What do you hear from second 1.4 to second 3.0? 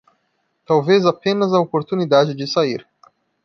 a oportunidade de sair